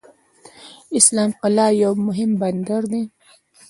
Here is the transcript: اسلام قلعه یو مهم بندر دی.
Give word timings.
اسلام 0.99 1.31
قلعه 1.41 1.69
یو 1.83 1.93
مهم 2.07 2.31
بندر 2.41 2.83
دی. 2.91 3.03